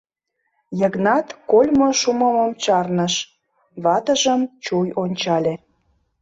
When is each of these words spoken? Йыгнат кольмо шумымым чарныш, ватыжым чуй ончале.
Йыгнат 0.79 1.27
кольмо 1.51 1.89
шумымым 1.99 2.51
чарныш, 2.63 3.15
ватыжым 3.83 4.41
чуй 4.65 4.87
ончале. 5.03 5.53